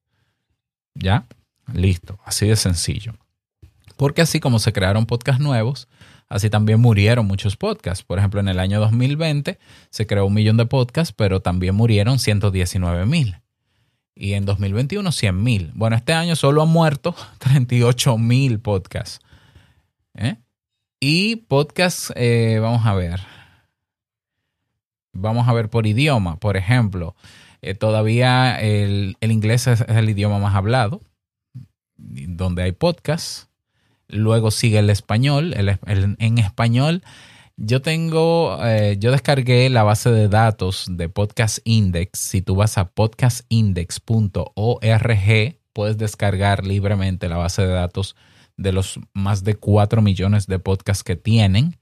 ¿Ya? 0.94 1.26
Listo, 1.72 2.18
así 2.24 2.46
de 2.46 2.56
sencillo. 2.56 3.14
Porque 3.96 4.22
así 4.22 4.40
como 4.40 4.58
se 4.58 4.72
crearon 4.72 5.06
podcasts 5.06 5.42
nuevos, 5.42 5.88
así 6.28 6.50
también 6.50 6.80
murieron 6.80 7.26
muchos 7.26 7.56
podcasts. 7.56 8.04
Por 8.04 8.18
ejemplo, 8.18 8.40
en 8.40 8.48
el 8.48 8.58
año 8.58 8.80
2020 8.80 9.58
se 9.90 10.06
creó 10.06 10.26
un 10.26 10.34
millón 10.34 10.56
de 10.56 10.66
podcasts, 10.66 11.14
pero 11.16 11.40
también 11.40 11.74
murieron 11.74 12.18
119 12.18 13.06
mil. 13.06 13.36
Y 14.14 14.32
en 14.32 14.46
2021 14.46 15.12
100 15.12 15.42
mil. 15.42 15.72
Bueno, 15.74 15.96
este 15.96 16.12
año 16.14 16.36
solo 16.36 16.62
han 16.62 16.68
muerto 16.68 17.14
38 17.38 18.18
mil 18.18 18.60
podcasts. 18.60 19.20
¿Eh? 20.16 20.36
Y 21.00 21.36
podcast, 21.36 22.10
eh, 22.16 22.58
vamos 22.60 22.84
a 22.86 22.94
ver. 22.94 23.20
Vamos 25.12 25.48
a 25.48 25.52
ver 25.52 25.70
por 25.70 25.86
idioma. 25.86 26.38
Por 26.38 26.56
ejemplo, 26.56 27.14
eh, 27.62 27.74
todavía 27.74 28.60
el, 28.60 29.16
inglés 29.20 29.66
es, 29.66 29.82
el 29.82 30.10
idioma 30.10 30.38
más 30.38 30.54
hablado, 30.54 31.02
donde 31.96 32.62
hay 32.62 32.72
podcast. 32.72 33.48
Luego 34.08 34.50
sigue 34.50 34.78
el 34.78 34.90
español. 34.90 35.54
en 35.56 36.38
español, 36.38 37.02
yo 37.56 37.82
tengo, 37.82 38.58
yo 38.98 39.10
descargué 39.10 39.68
la 39.70 39.82
base 39.82 40.10
de 40.10 40.28
datos 40.28 40.86
de 40.88 41.08
Podcast 41.08 41.58
Index. 41.64 42.18
Si 42.18 42.42
tú 42.42 42.54
vas 42.54 42.78
a 42.78 42.90
podcastindex.org, 42.90 45.58
puedes 45.72 45.98
descargar 45.98 46.64
libremente 46.64 47.28
la 47.28 47.38
base 47.38 47.62
de 47.62 47.72
datos 47.72 48.14
de 48.56 48.72
los 48.72 48.98
más 49.12 49.44
de 49.44 49.54
4 49.54 50.02
millones 50.02 50.46
de 50.46 50.58
podcasts 50.58 51.04
que 51.04 51.16
tienen 51.16 51.78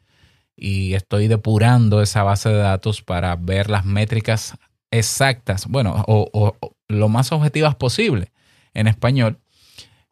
y 0.57 0.95
estoy 0.95 1.29
depurando 1.29 2.03
esa 2.03 2.23
base 2.23 2.49
de 2.49 2.59
datos 2.59 3.03
para 3.03 3.37
ver 3.37 3.71
las 3.71 3.85
métricas 3.85 4.57
exactas, 4.91 5.67
bueno, 5.67 6.05
o, 6.07 6.57
lo 6.89 7.09
más 7.09 7.33
objetivas 7.33 7.75
posible 7.75 8.33
en 8.73 8.87
español. 8.87 9.41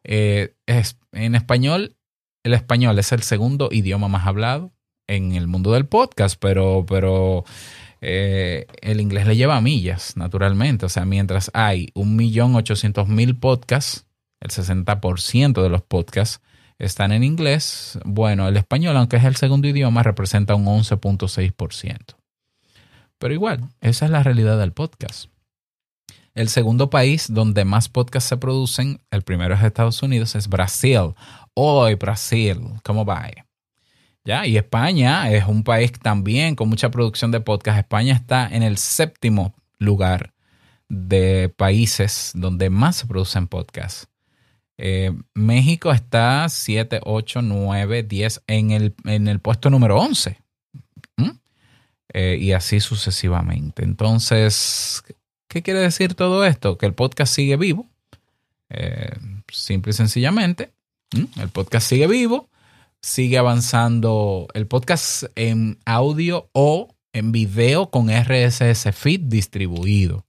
Eh, 0.03 0.55
es, 0.65 0.97
en 1.13 1.35
español, 1.35 1.95
el 2.43 2.53
español 2.53 2.99
es 2.99 3.11
el 3.13 3.23
segundo 3.23 3.69
idioma 3.71 4.09
más 4.09 4.27
hablado 4.27 4.73
en 5.07 5.33
el 5.33 5.47
mundo 5.47 5.71
del 5.71 5.85
podcast, 5.85 6.37
pero, 6.39 6.85
pero 6.87 7.45
eh, 8.01 8.67
el 8.81 8.99
inglés 8.99 9.27
le 9.27 9.37
lleva 9.37 9.61
millas, 9.61 10.17
naturalmente. 10.17 10.85
O 10.85 10.89
sea, 10.89 11.05
mientras 11.05 11.51
hay 11.53 11.87
1.800.000 11.95 13.39
podcasts, 13.39 14.05
el 14.41 14.49
60% 14.49 15.61
de 15.61 15.69
los 15.69 15.81
podcasts 15.81 16.41
están 16.85 17.11
en 17.11 17.23
inglés, 17.23 17.99
bueno, 18.05 18.47
el 18.47 18.57
español, 18.57 18.97
aunque 18.97 19.17
es 19.17 19.23
el 19.23 19.35
segundo 19.35 19.67
idioma, 19.67 20.03
representa 20.03 20.55
un 20.55 20.65
11.6%. 20.65 22.15
Pero 23.17 23.33
igual, 23.33 23.69
esa 23.81 24.05
es 24.05 24.11
la 24.11 24.23
realidad 24.23 24.59
del 24.59 24.73
podcast. 24.73 25.29
El 26.33 26.49
segundo 26.49 26.89
país 26.89 27.27
donde 27.31 27.63
más 27.63 27.89
podcasts 27.89 28.27
se 28.27 28.37
producen, 28.37 28.99
el 29.11 29.21
primero 29.21 29.53
es 29.53 29.63
Estados 29.63 30.01
Unidos, 30.01 30.35
es 30.35 30.47
Brasil. 30.47 31.13
Hoy 31.53 31.95
Brasil, 31.95 32.59
¿cómo 32.83 33.05
va? 33.05 33.29
¿Ya? 34.25 34.47
Y 34.47 34.57
España 34.57 35.29
es 35.31 35.45
un 35.45 35.63
país 35.63 35.91
también 35.91 36.55
con 36.55 36.69
mucha 36.69 36.89
producción 36.89 37.31
de 37.31 37.39
podcasts. 37.39 37.79
España 37.79 38.13
está 38.13 38.47
en 38.47 38.63
el 38.63 38.77
séptimo 38.77 39.53
lugar 39.77 40.33
de 40.89 41.53
países 41.55 42.31
donde 42.33 42.69
más 42.69 42.97
se 42.97 43.07
producen 43.07 43.47
podcasts. 43.47 44.07
Eh, 44.85 45.13
México 45.33 45.93
está 45.93 46.49
7, 46.49 46.99
8, 47.05 47.41
9, 47.41 48.03
10 48.03 48.43
en 48.47 48.71
el, 48.71 48.93
en 49.05 49.29
el 49.29 49.39
puesto 49.39 49.69
número 49.69 49.97
11. 49.97 50.37
Eh, 52.15 52.37
y 52.39 52.51
así 52.51 52.81
sucesivamente. 52.81 53.85
Entonces, 53.85 55.01
¿qué 55.47 55.63
quiere 55.63 55.79
decir 55.79 56.15
todo 56.15 56.45
esto? 56.45 56.77
Que 56.77 56.85
el 56.85 56.93
podcast 56.93 57.33
sigue 57.33 57.55
vivo. 57.55 57.87
Eh, 58.69 59.17
simple 59.49 59.91
y 59.91 59.93
sencillamente. 59.93 60.73
El 61.37 61.47
podcast 61.47 61.87
sigue 61.87 62.07
vivo. 62.07 62.49
Sigue 63.01 63.37
avanzando 63.37 64.47
el 64.53 64.67
podcast 64.67 65.23
en 65.35 65.79
audio 65.85 66.49
o 66.51 66.93
en 67.13 67.31
video 67.31 67.89
con 67.89 68.09
RSS 68.09 68.93
feed 68.93 69.21
distribuido. 69.21 70.25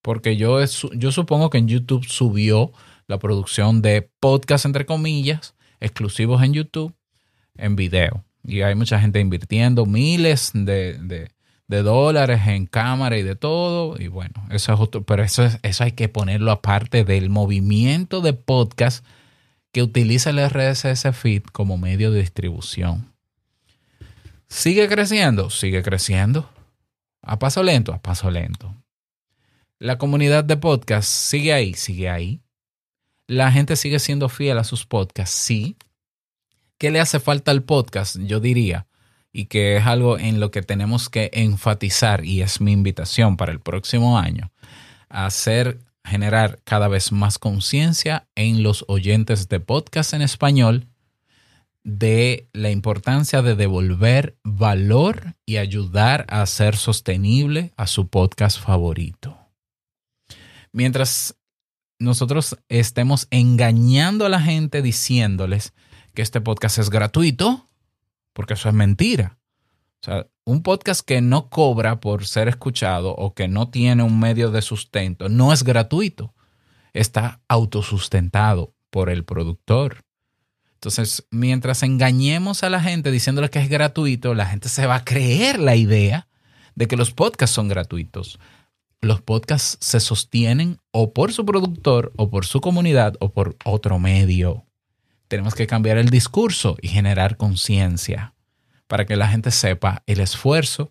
Porque 0.00 0.38
yo, 0.38 0.64
yo 0.64 1.12
supongo 1.12 1.50
que 1.50 1.58
en 1.58 1.68
YouTube 1.68 2.06
subió 2.06 2.72
la 3.06 3.18
producción 3.18 3.82
de 3.82 4.10
podcasts, 4.20 4.64
entre 4.64 4.86
comillas, 4.86 5.54
exclusivos 5.80 6.42
en 6.42 6.54
YouTube, 6.54 6.94
en 7.56 7.76
video. 7.76 8.24
Y 8.42 8.62
hay 8.62 8.74
mucha 8.74 9.00
gente 9.00 9.20
invirtiendo 9.20 9.86
miles 9.86 10.50
de, 10.54 11.30
dólares 11.68 12.42
en 12.46 12.66
cámara 12.66 13.16
y 13.18 13.22
de 13.22 13.36
todo. 13.36 14.00
Y 14.00 14.08
bueno, 14.08 14.34
eso 14.50 14.72
es 14.72 14.80
otro, 14.80 15.02
pero 15.04 15.22
eso, 15.22 15.44
es, 15.44 15.58
eso 15.62 15.84
hay 15.84 15.92
que 15.92 16.08
ponerlo 16.08 16.50
aparte 16.50 17.04
del 17.04 17.30
movimiento 17.30 18.20
de 18.20 18.32
podcast 18.32 19.04
que 19.72 19.82
utiliza 19.82 20.30
el 20.30 20.48
RSS 20.48 21.14
Feed 21.16 21.42
como 21.52 21.78
medio 21.78 22.10
de 22.10 22.20
distribución. 22.20 23.12
¿Sigue 24.48 24.88
creciendo? 24.88 25.50
Sigue 25.50 25.82
creciendo. 25.82 26.48
A 27.22 27.38
paso 27.38 27.62
lento, 27.62 27.92
a 27.92 28.00
paso 28.00 28.30
lento. 28.30 28.74
La 29.78 29.98
comunidad 29.98 30.44
de 30.44 30.56
podcast 30.56 31.08
sigue 31.08 31.52
ahí, 31.52 31.74
sigue 31.74 32.08
ahí 32.08 32.43
la 33.26 33.50
gente 33.52 33.76
sigue 33.76 33.98
siendo 33.98 34.28
fiel 34.28 34.58
a 34.58 34.64
sus 34.64 34.86
podcasts, 34.86 35.36
sí. 35.36 35.76
¿Qué 36.78 36.90
le 36.90 37.00
hace 37.00 37.20
falta 37.20 37.50
al 37.50 37.62
podcast? 37.62 38.16
Yo 38.18 38.40
diría, 38.40 38.86
y 39.32 39.46
que 39.46 39.76
es 39.76 39.86
algo 39.86 40.18
en 40.18 40.40
lo 40.40 40.50
que 40.50 40.62
tenemos 40.62 41.08
que 41.08 41.30
enfatizar, 41.32 42.24
y 42.24 42.42
es 42.42 42.60
mi 42.60 42.72
invitación 42.72 43.36
para 43.36 43.52
el 43.52 43.60
próximo 43.60 44.18
año, 44.18 44.52
hacer 45.08 45.78
generar 46.04 46.60
cada 46.64 46.88
vez 46.88 47.12
más 47.12 47.38
conciencia 47.38 48.28
en 48.34 48.62
los 48.62 48.84
oyentes 48.88 49.48
de 49.48 49.60
podcast 49.60 50.12
en 50.12 50.22
español 50.22 50.88
de 51.82 52.48
la 52.52 52.70
importancia 52.70 53.42
de 53.42 53.54
devolver 53.54 54.36
valor 54.42 55.34
y 55.46 55.58
ayudar 55.58 56.26
a 56.28 56.42
hacer 56.42 56.76
sostenible 56.76 57.72
a 57.76 57.86
su 57.86 58.08
podcast 58.08 58.58
favorito. 58.58 59.38
Mientras 60.72 61.36
nosotros 61.98 62.56
estemos 62.68 63.26
engañando 63.30 64.26
a 64.26 64.28
la 64.28 64.40
gente 64.40 64.82
diciéndoles 64.82 65.72
que 66.14 66.22
este 66.22 66.40
podcast 66.40 66.78
es 66.78 66.90
gratuito, 66.90 67.68
porque 68.32 68.54
eso 68.54 68.68
es 68.68 68.74
mentira. 68.74 69.38
O 70.02 70.04
sea, 70.04 70.26
un 70.44 70.62
podcast 70.62 71.00
que 71.06 71.20
no 71.22 71.48
cobra 71.48 72.00
por 72.00 72.26
ser 72.26 72.48
escuchado 72.48 73.14
o 73.14 73.34
que 73.34 73.48
no 73.48 73.70
tiene 73.70 74.02
un 74.02 74.20
medio 74.20 74.50
de 74.50 74.60
sustento 74.60 75.28
no 75.28 75.52
es 75.52 75.62
gratuito. 75.62 76.34
Está 76.92 77.40
autosustentado 77.48 78.74
por 78.90 79.08
el 79.08 79.24
productor. 79.24 80.04
Entonces, 80.74 81.26
mientras 81.30 81.82
engañemos 81.82 82.62
a 82.62 82.68
la 82.68 82.82
gente 82.82 83.10
diciéndole 83.10 83.48
que 83.48 83.58
es 83.58 83.70
gratuito, 83.70 84.34
la 84.34 84.44
gente 84.44 84.68
se 84.68 84.86
va 84.86 84.96
a 84.96 85.04
creer 85.04 85.58
la 85.58 85.76
idea 85.76 86.28
de 86.74 86.86
que 86.86 86.96
los 86.98 87.10
podcasts 87.10 87.54
son 87.54 87.68
gratuitos. 87.68 88.38
Los 89.04 89.20
podcasts 89.20 89.76
se 89.80 90.00
sostienen 90.00 90.80
o 90.90 91.12
por 91.12 91.30
su 91.30 91.44
productor, 91.44 92.14
o 92.16 92.30
por 92.30 92.46
su 92.46 92.62
comunidad, 92.62 93.16
o 93.20 93.32
por 93.32 93.54
otro 93.64 93.98
medio. 93.98 94.64
Tenemos 95.28 95.54
que 95.54 95.66
cambiar 95.66 95.98
el 95.98 96.08
discurso 96.08 96.78
y 96.80 96.88
generar 96.88 97.36
conciencia 97.36 98.32
para 98.86 99.04
que 99.04 99.16
la 99.16 99.28
gente 99.28 99.50
sepa 99.50 100.02
el 100.06 100.20
esfuerzo 100.20 100.90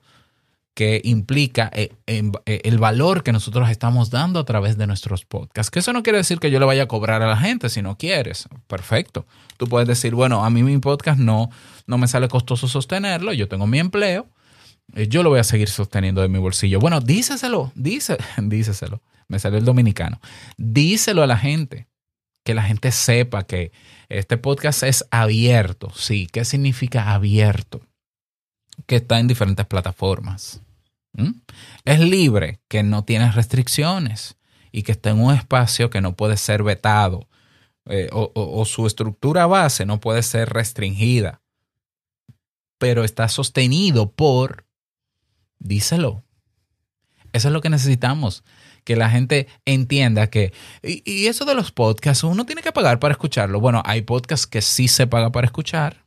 que 0.76 1.02
implica 1.04 1.72
eh, 1.74 1.90
eh, 2.06 2.32
el 2.46 2.78
valor 2.78 3.24
que 3.24 3.32
nosotros 3.32 3.68
estamos 3.72 4.12
dando 4.12 4.40
a 4.40 4.46
través 4.46 4.78
de 4.78 4.86
nuestros 4.86 5.26
podcasts. 5.26 5.72
Que 5.72 5.80
eso 5.80 5.92
no 5.92 6.04
quiere 6.04 6.20
decir 6.20 6.40
que 6.40 6.52
yo 6.52 6.60
le 6.60 6.68
vaya 6.68 6.84
a 6.84 6.88
cobrar 6.88 7.24
a 7.24 7.28
la 7.28 7.38
gente 7.38 7.70
si 7.70 7.82
no 7.82 7.98
quieres. 7.98 8.48
Perfecto. 8.68 9.26
Tú 9.58 9.66
puedes 9.66 9.88
decir, 9.88 10.14
bueno, 10.14 10.46
a 10.46 10.52
mí 10.52 10.62
mi 10.62 10.78
podcast 10.78 11.20
no, 11.20 11.50
no 11.88 11.98
me 11.98 12.08
sale 12.08 12.28
costoso 12.28 12.68
sostenerlo, 12.68 13.34
yo 13.34 13.48
tengo 13.48 13.66
mi 13.66 13.80
empleo, 13.80 14.28
yo 14.88 15.24
lo 15.24 15.30
voy 15.30 15.40
a 15.40 15.44
seguir 15.44 15.70
sosteniendo 15.70 16.22
de 16.22 16.28
mi 16.28 16.40
bolsillo. 16.40 16.80
Bueno, 16.80 17.00
díceselo, 17.00 17.72
dice, 17.76 18.18
díceselo. 18.42 19.02
Me 19.28 19.40
sale 19.40 19.58
el 19.58 19.66
dominicano. 19.66 20.20
Díselo 20.58 21.24
a 21.24 21.28
la 21.28 21.38
gente, 21.38 21.88
que 22.44 22.54
la 22.54 22.64
gente 22.64 22.92
sepa 22.92 23.44
que 23.44 23.72
este 24.10 24.38
podcast 24.38 24.84
es 24.84 25.06
abierto. 25.12 25.92
Sí, 25.96 26.28
¿qué 26.32 26.46
significa 26.46 27.14
abierto? 27.14 27.82
Que 28.86 28.98
está 28.98 29.20
en 29.20 29.28
diferentes 29.28 29.66
plataformas. 29.66 30.62
¿Mm? 31.14 31.32
Es 31.86 32.00
libre, 32.00 32.60
que 32.68 32.84
no 32.84 33.04
tiene 33.04 33.32
restricciones 33.32 34.36
y 34.72 34.84
que 34.84 34.92
está 34.92 35.12
en 35.12 35.20
un 35.20 35.34
espacio 35.34 35.90
que 35.90 36.02
no 36.02 36.16
puede 36.16 36.38
ser 36.38 36.64
vetado 36.64 37.28
eh, 37.86 38.10
o, 38.14 38.64
su 38.64 38.88
estructura 38.88 39.46
base 39.46 39.86
no 39.86 40.00
puede 40.00 40.24
ser 40.24 40.50
restringida, 40.50 41.42
pero 42.78 43.04
está 43.04 43.28
sostenido 43.28 44.12
por, 44.12 44.66
díselo. 45.64 46.24
Eso 47.32 47.48
es 47.48 47.54
lo 47.54 47.62
que 47.62 47.70
necesitamos, 47.70 48.44
que 48.84 48.96
la 48.96 49.10
gente 49.10 49.48
entienda 49.66 50.30
que, 50.30 50.54
y, 50.84 51.02
y, 51.12 51.28
eso 51.28 51.46
de 51.46 51.56
los 51.56 51.72
podcasts, 51.72 52.24
uno 52.24 52.46
tiene 52.46 52.62
que 52.62 52.72
pagar 52.72 53.00
para 53.00 53.14
escucharlo. 53.14 53.60
Bueno, 53.60 53.82
hay 53.86 54.04
podcasts 54.04 54.46
que 54.46 54.62
sí 54.62 54.88
se 54.88 55.08
paga 55.08 55.32
para 55.32 55.48
escuchar 55.48 56.06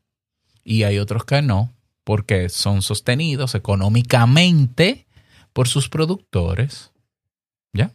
y 0.63 0.85
hay 0.85 0.99
otros 0.99 1.25
que 1.25 1.43
no 1.43 1.77
porque 2.07 2.51
son 2.51 2.83
sostenidos 2.83 3.57
económicamente 3.57 5.09
por 5.53 5.67
sus 5.67 5.89
productores. 5.89 6.93
¿Ya? 7.73 7.91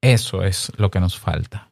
Eso 0.00 0.42
es 0.42 0.72
lo 0.78 0.90
que 0.90 0.98
nos 0.98 1.16
falta. 1.16 1.70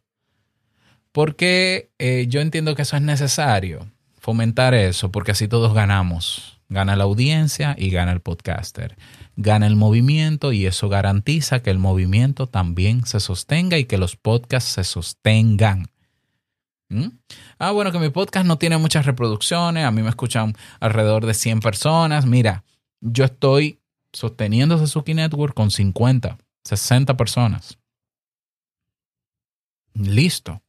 Porque 1.10 1.90
eh, 1.98 2.26
yo 2.28 2.40
entiendo 2.40 2.76
que 2.76 2.82
eso 2.82 2.94
es 2.94 3.02
necesario, 3.02 3.90
fomentar 4.20 4.72
eso, 4.72 5.10
porque 5.10 5.32
así 5.32 5.48
todos 5.48 5.74
ganamos. 5.74 6.60
Gana 6.72 6.96
la 6.96 7.04
audiencia 7.04 7.76
y 7.78 7.90
gana 7.90 8.12
el 8.12 8.20
podcaster. 8.20 8.96
Gana 9.36 9.66
el 9.66 9.76
movimiento 9.76 10.52
y 10.52 10.64
eso 10.64 10.88
garantiza 10.88 11.62
que 11.62 11.68
el 11.68 11.78
movimiento 11.78 12.48
también 12.48 13.04
se 13.04 13.20
sostenga 13.20 13.76
y 13.76 13.84
que 13.84 13.98
los 13.98 14.16
podcasts 14.16 14.70
se 14.72 14.84
sostengan. 14.84 15.90
¿Mm? 16.88 17.08
Ah, 17.58 17.72
bueno, 17.72 17.92
que 17.92 17.98
mi 17.98 18.08
podcast 18.08 18.46
no 18.46 18.56
tiene 18.56 18.78
muchas 18.78 19.04
reproducciones, 19.04 19.84
a 19.84 19.90
mí 19.90 20.00
me 20.00 20.08
escuchan 20.08 20.54
alrededor 20.80 21.26
de 21.26 21.34
100 21.34 21.60
personas. 21.60 22.24
Mira, 22.24 22.64
yo 23.02 23.26
estoy 23.26 23.82
sosteniendo 24.10 24.78
Suzuki 24.78 25.12
Network 25.12 25.52
con 25.52 25.70
50, 25.70 26.38
60 26.64 27.16
personas. 27.18 27.78
Listo. 29.92 30.62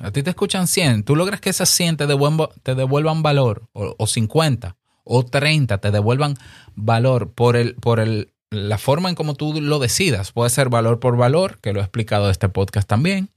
A 0.00 0.10
ti 0.10 0.22
te 0.22 0.30
escuchan 0.30 0.66
100. 0.66 1.04
¿Tú 1.04 1.14
logras 1.14 1.40
que 1.40 1.50
esas 1.50 1.68
100 1.68 1.96
te 1.98 2.06
devuelvan, 2.06 3.22
valor? 3.22 3.68
O, 3.72 3.94
o, 3.98 4.06
50 4.06 4.76
o 5.04 5.24
30 5.24 5.78
te 5.78 5.90
devuelvan 5.90 6.36
valor 6.74 7.32
por, 7.32 7.56
el, 7.56 7.74
por 7.74 8.00
el, 8.00 8.32
la 8.50 8.78
forma 8.78 9.08
en 9.08 9.14
cómo 9.14 9.34
tú 9.34 9.60
lo 9.60 9.78
decidas. 9.78 10.32
Puede 10.32 10.50
ser 10.50 10.68
valor 10.68 11.00
por 11.00 11.16
valor, 11.16 11.58
que 11.60 11.72
lo 11.72 11.80
he 11.80 11.82
explicado 11.82 12.26
en 12.26 12.30
este 12.32 12.48
podcast 12.48 12.88
también. 12.88 13.30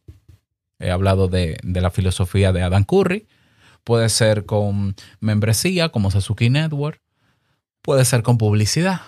He 0.80 0.92
hablado 0.92 1.28
de, 1.28 1.58
la 1.64 1.92
filosofía 1.92 2.52
de 2.52 2.64
Adam 2.64 2.84
Curry. 2.84 3.28
Puede 3.84 4.10
ser 4.10 4.46
con 4.46 4.96
membresía 5.20 5.90
como 5.90 6.12
Sasuke 6.12 6.50
Network. 6.50 7.02
Puede 7.82 8.06
ser 8.06 8.24
con 8.24 8.38
publicidad. 8.38 9.02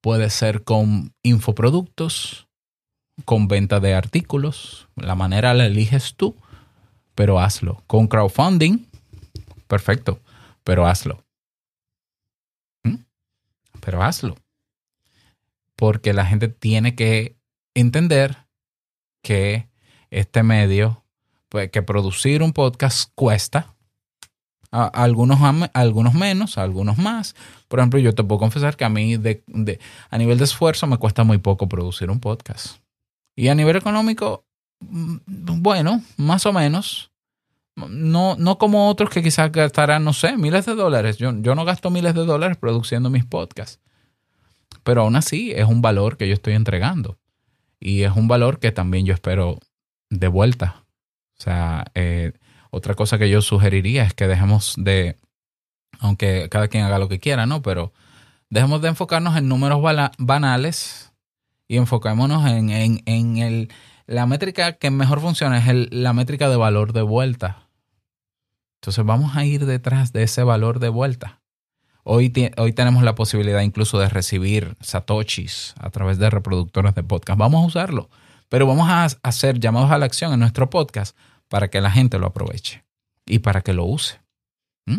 Puede 0.00 0.30
ser 0.30 0.64
con 0.64 1.12
infoproductos, 1.22 2.48
con 3.24 3.46
venta 3.46 3.78
de 3.78 3.94
artículos. 3.94 4.88
La 4.96 5.14
manera 5.14 5.54
la 5.54 5.66
eliges 5.66 6.14
tú, 6.16 6.34
pero 7.14 7.38
hazlo. 7.40 7.82
Con 7.86 8.06
crowdfunding, 8.06 8.86
perfecto, 9.66 10.20
pero 10.64 10.86
hazlo. 10.86 11.24
¿Mm? 12.84 12.96
Pero 13.80 14.02
hazlo. 14.02 14.36
Porque 15.76 16.12
la 16.12 16.26
gente 16.26 16.48
tiene 16.48 16.94
que 16.94 17.36
entender 17.74 18.36
que 19.22 19.68
este 20.10 20.42
medio 20.42 21.02
pues, 21.48 21.70
que 21.70 21.82
producir 21.82 22.42
un 22.42 22.52
podcast 22.52 23.10
cuesta. 23.14 23.74
Algunos, 24.70 25.38
algunos 25.74 26.14
menos, 26.14 26.56
algunos 26.56 26.96
más. 26.96 27.36
Por 27.68 27.78
ejemplo, 27.78 28.00
yo 28.00 28.14
te 28.14 28.24
puedo 28.24 28.38
confesar 28.38 28.74
que 28.74 28.86
a 28.86 28.88
mí 28.88 29.18
de, 29.18 29.42
a 30.08 30.16
nivel 30.16 30.38
de 30.38 30.44
esfuerzo 30.44 30.86
me 30.86 30.96
cuesta 30.96 31.24
muy 31.24 31.36
poco 31.36 31.68
producir 31.68 32.10
un 32.10 32.20
podcast. 32.20 32.78
Y 33.36 33.48
a 33.48 33.54
nivel 33.54 33.76
económico, 33.76 34.46
bueno, 34.90 36.02
más 36.16 36.46
o 36.46 36.52
menos. 36.52 37.10
No, 37.74 38.36
no 38.36 38.58
como 38.58 38.88
otros 38.88 39.08
que 39.08 39.22
quizás 39.22 39.50
gastarán, 39.50 40.04
no 40.04 40.12
sé, 40.12 40.36
miles 40.36 40.66
de 40.66 40.74
dólares. 40.74 41.16
Yo, 41.16 41.32
yo 41.40 41.54
no 41.54 41.64
gasto 41.64 41.90
miles 41.90 42.14
de 42.14 42.26
dólares 42.26 42.58
produciendo 42.58 43.08
mis 43.08 43.24
podcasts. 43.24 43.80
Pero 44.82 45.02
aún 45.02 45.16
así 45.16 45.52
es 45.52 45.66
un 45.66 45.80
valor 45.80 46.16
que 46.16 46.28
yo 46.28 46.34
estoy 46.34 46.54
entregando. 46.54 47.18
Y 47.80 48.02
es 48.02 48.12
un 48.14 48.28
valor 48.28 48.58
que 48.58 48.72
también 48.72 49.06
yo 49.06 49.14
espero 49.14 49.58
de 50.10 50.28
vuelta 50.28 50.82
o 51.42 51.44
sea, 51.44 51.86
eh, 51.96 52.34
otra 52.70 52.94
cosa 52.94 53.18
que 53.18 53.28
yo 53.28 53.42
sugeriría 53.42 54.04
es 54.04 54.14
que 54.14 54.28
dejemos 54.28 54.76
de, 54.78 55.16
aunque 55.98 56.48
cada 56.48 56.68
quien 56.68 56.84
haga 56.84 57.00
lo 57.00 57.08
que 57.08 57.18
quiera, 57.18 57.46
¿no? 57.46 57.62
Pero 57.62 57.92
dejemos 58.48 58.80
de 58.80 58.90
enfocarnos 58.90 59.36
en 59.36 59.48
números 59.48 59.82
banales 60.18 61.12
y 61.66 61.78
enfocémonos 61.78 62.48
en, 62.48 62.70
en, 62.70 63.36
el, 63.38 63.72
la 64.12 64.26
métrica 64.26 64.74
que 64.74 64.90
mejor 64.90 65.20
funciona, 65.20 65.56
es 65.56 65.90
la 65.90 66.12
métrica 66.12 66.50
de 66.50 66.56
valor 66.56 66.92
de 66.92 67.00
vuelta. 67.00 67.70
Entonces 68.76 69.04
vamos 69.06 69.36
a 69.36 69.46
ir 69.46 69.64
detrás 69.64 70.12
de 70.12 70.22
ese 70.22 70.42
valor 70.42 70.80
de 70.80 70.90
vuelta. 70.90 71.40
Hoy, 72.04 72.30
hoy 72.58 72.72
tenemos 72.74 73.04
la 73.04 73.14
posibilidad 73.14 73.62
incluso 73.62 73.98
de 73.98 74.10
recibir 74.10 74.76
satoshis 74.80 75.74
a 75.78 75.88
través 75.88 76.18
de 76.18 76.28
reproductores 76.28 76.94
de 76.94 77.02
podcast. 77.02 77.38
Vamos 77.38 77.62
a 77.62 77.66
usarlo, 77.66 78.10
pero 78.50 78.66
vamos 78.66 78.86
a 78.90 79.06
hacer 79.22 79.58
llamados 79.58 79.90
a 79.90 79.96
la 79.96 80.04
acción 80.04 80.34
en 80.34 80.40
nuestro 80.40 80.68
podcast 80.68 81.16
para 81.48 81.68
que 81.68 81.80
la 81.80 81.90
gente 81.90 82.18
lo 82.18 82.26
aproveche 82.26 82.84
y 83.24 83.38
para 83.38 83.62
que 83.62 83.72
lo 83.72 83.86
use. 83.86 84.20
¿Mm? 84.84 84.98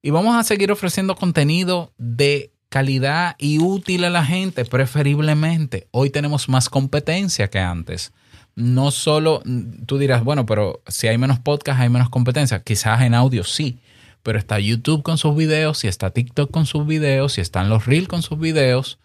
Y 0.00 0.10
vamos 0.10 0.36
a 0.36 0.44
seguir 0.44 0.70
ofreciendo 0.70 1.16
contenido 1.16 1.92
de 1.98 2.51
calidad 2.72 3.36
y 3.38 3.58
útil 3.58 4.02
a 4.04 4.08
la 4.08 4.24
gente, 4.24 4.64
preferiblemente. 4.64 5.88
Hoy 5.90 6.08
tenemos 6.08 6.48
más 6.48 6.70
competencia 6.70 7.50
que 7.50 7.58
antes. 7.58 8.14
No 8.54 8.90
solo, 8.90 9.42
tú 9.84 9.98
dirás, 9.98 10.24
bueno, 10.24 10.46
pero 10.46 10.82
si 10.86 11.06
hay 11.06 11.18
menos 11.18 11.38
podcast, 11.38 11.80
hay 11.80 11.90
menos 11.90 12.08
competencia. 12.08 12.62
Quizás 12.62 13.02
en 13.02 13.12
audio 13.12 13.44
sí, 13.44 13.78
pero 14.22 14.38
está 14.38 14.58
YouTube 14.58 15.02
con 15.02 15.18
sus 15.18 15.36
videos, 15.36 15.84
y 15.84 15.88
está 15.88 16.12
TikTok 16.12 16.50
con 16.50 16.64
sus 16.64 16.86
videos, 16.86 17.36
y 17.36 17.42
están 17.42 17.68
los 17.68 17.84
Reels 17.84 18.08
con 18.08 18.22
sus 18.22 18.38
videos. 18.38 18.98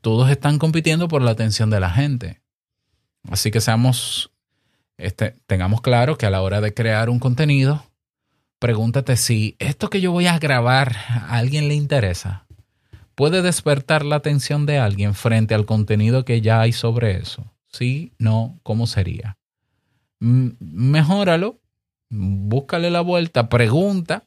Todos 0.00 0.28
están 0.28 0.58
compitiendo 0.58 1.06
por 1.06 1.22
la 1.22 1.30
atención 1.30 1.70
de 1.70 1.78
la 1.78 1.90
gente. 1.90 2.40
Así 3.30 3.52
que 3.52 3.60
seamos 3.60 4.32
este, 4.98 5.36
tengamos 5.46 5.80
claro 5.80 6.18
que 6.18 6.26
a 6.26 6.30
la 6.30 6.42
hora 6.42 6.60
de 6.60 6.74
crear 6.74 7.08
un 7.08 7.20
contenido, 7.20 7.84
pregúntate 8.58 9.16
si 9.16 9.54
esto 9.60 9.90
que 9.90 10.00
yo 10.00 10.10
voy 10.10 10.26
a 10.26 10.40
grabar 10.40 10.96
a 11.08 11.38
alguien 11.38 11.68
le 11.68 11.74
interesa. 11.74 12.46
¿Puede 13.22 13.40
despertar 13.40 14.04
la 14.04 14.16
atención 14.16 14.66
de 14.66 14.78
alguien 14.80 15.14
frente 15.14 15.54
al 15.54 15.64
contenido 15.64 16.24
que 16.24 16.40
ya 16.40 16.60
hay 16.60 16.72
sobre 16.72 17.18
eso? 17.18 17.54
Sí, 17.68 18.14
no, 18.18 18.58
¿cómo 18.64 18.88
sería? 18.88 19.38
Mejóralo, 20.18 21.60
búscale 22.10 22.90
la 22.90 23.00
vuelta, 23.00 23.48
pregunta 23.48 24.24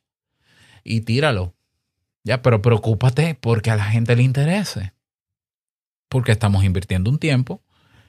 y 0.85 1.01
tíralo. 1.01 1.55
Ya, 2.23 2.41
pero 2.41 2.61
preocúpate 2.61 3.35
porque 3.35 3.69
a 3.69 3.75
la 3.75 3.83
gente 3.83 4.15
le 4.15 4.23
interese. 4.23 4.93
Porque 6.07 6.31
estamos 6.31 6.63
invirtiendo 6.63 7.09
un 7.09 7.19
tiempo, 7.19 7.61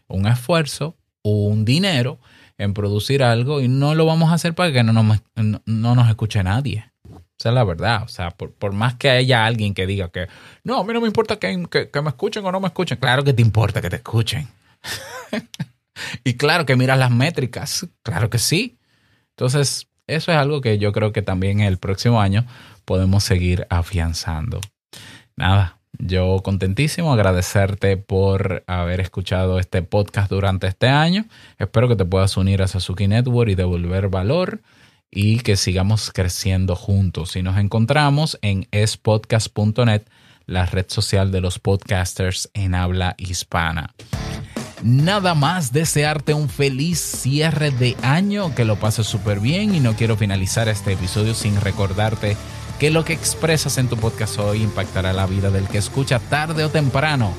un 0.07 0.29
esfuerzo, 0.29 0.97
un 1.23 1.65
dinero 1.65 2.21
en 2.59 2.75
producir 2.75 3.25
algo 3.25 3.61
y 3.61 3.67
no 3.67 3.97
lo 3.97 4.07
vamos 4.07 4.31
a 4.31 4.35
hacer 4.35 4.55
para 4.55 4.71
que 4.71 4.85
no 4.85 4.93
nos, 4.93 5.21
no 5.35 5.95
nos 5.97 6.09
escuche 6.09 6.45
nadie. 6.45 6.93
Esa 7.39 7.51
es 7.51 7.55
la 7.55 7.65
verdad. 7.65 8.03
O 8.05 8.09
sea, 8.09 8.31
por, 8.31 8.73
más 8.73 8.95
que 8.95 9.11
haya 9.11 9.45
alguien 9.45 9.75
que 9.75 9.87
diga 9.87 10.09
que 10.09 10.27
no, 10.65 10.79
a 10.79 10.85
mí 10.85 10.93
no 10.93 11.01
me 11.01 11.07
importa 11.07 11.37
que, 11.37 11.67
que, 11.71 12.03
me 12.03 12.09
escuchen 12.09 12.45
o 12.45 12.53
no 12.53 12.61
me 12.61 12.69
escuchen. 12.69 12.99
Claro 12.99 13.25
que 13.25 13.33
te 13.33 13.43
importa 13.43 13.83
que 13.83 13.91
te 13.91 13.97
escuchen. 13.97 14.49
y 16.25 16.35
claro 16.35 16.65
que 16.65 16.77
miras 16.77 16.99
las 16.99 17.11
métricas. 17.11 17.87
Claro 18.03 18.31
que 18.31 18.39
sí. 18.39 18.79
Entonces, 19.31 19.89
eso 20.07 20.33
es 20.33 20.39
algo 20.39 20.61
que 20.61 20.79
yo 20.79 20.93
creo 20.93 21.13
que 21.13 21.23
también 21.23 21.61
el 21.61 21.79
próximo 21.79 22.21
año 22.21 22.47
podemos 22.85 23.25
seguir 23.25 23.67
afianzando. 23.69 24.61
Nada, 25.37 25.79
yo 25.99 26.41
contentísimo, 26.43 27.13
agradecerte 27.13 27.97
por 27.97 28.65
haber 28.67 29.01
escuchado 29.01 29.59
este 29.59 29.83
podcast 29.83 30.31
durante 30.31 30.67
este 30.67 30.89
año. 30.89 31.27
Espero 31.59 31.89
que 31.89 31.97
te 31.97 32.05
puedas 32.05 32.37
unir 32.37 32.63
a 32.63 32.69
Sasuki 32.69 33.09
Network 33.09 33.51
y 33.51 33.55
devolver 33.55 34.09
valor 34.09 34.61
y 35.11 35.41
que 35.41 35.57
sigamos 35.57 36.11
creciendo 36.13 36.77
juntos. 36.77 37.37
Y 37.37 37.43
nos 37.43 37.59
encontramos 37.59 38.39
en 38.43 38.69
espodcast.net, 38.71 40.03
la 40.47 40.67
red 40.67 40.87
social 40.89 41.33
de 41.33 41.41
los 41.41 41.59
podcasters 41.59 42.51
en 42.55 42.75
habla 42.75 43.15
hispana. 43.19 43.95
Nada 44.83 45.35
más 45.35 45.73
desearte 45.73 46.35
un 46.35 46.49
feliz 46.49 47.01
cierre 47.01 47.71
de 47.71 47.97
año, 48.03 48.55
que 48.55 48.65
lo 48.65 48.77
pases 48.77 49.07
súper 49.07 49.41
bien 49.41 49.75
y 49.75 49.81
no 49.81 49.95
quiero 49.97 50.17
finalizar 50.17 50.69
este 50.69 50.93
episodio 50.93 51.35
sin 51.35 51.61
recordarte 51.61 52.37
que 52.79 52.91
lo 52.91 53.05
que 53.05 53.15
expresas 53.15 53.79
en 53.79 53.89
tu 53.89 53.97
podcast 53.97 54.39
hoy 54.39 54.63
impactará 54.63 55.13
la 55.13 55.27
vida 55.27 55.51
del 55.51 55.67
que 55.67 55.79
escucha 55.79 56.19
tarde 56.19 56.65
o 56.65 56.69
temprano. 56.69 57.33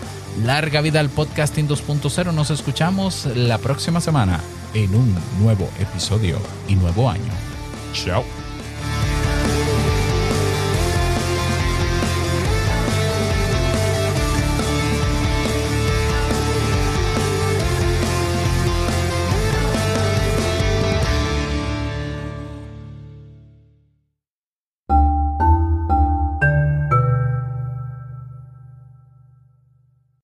Larga 0.43 0.81
vida 0.81 0.99
al 0.99 1.09
podcasting 1.09 1.67
2.0. 1.67 2.33
Nos 2.33 2.49
escuchamos 2.49 3.27
la 3.35 3.59
próxima 3.59 4.01
semana 4.01 4.39
en 4.73 4.95
un 4.95 5.15
nuevo 5.39 5.69
episodio 5.79 6.39
y 6.67 6.75
nuevo 6.75 7.09
año. 7.09 7.46
Ciao. 7.93 8.23